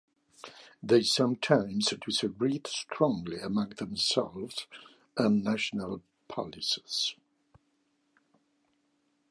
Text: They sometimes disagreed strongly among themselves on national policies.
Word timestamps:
They 0.81 1.03
sometimes 1.03 1.93
disagreed 2.03 2.65
strongly 2.65 3.37
among 3.37 3.69
themselves 3.77 4.65
on 5.15 5.43
national 5.43 6.01
policies. 6.27 7.13